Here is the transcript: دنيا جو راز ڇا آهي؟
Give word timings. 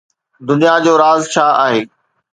دنيا 0.47 0.73
جو 0.85 0.93
راز 1.01 1.21
ڇا 1.33 1.45
آهي؟ 1.65 1.81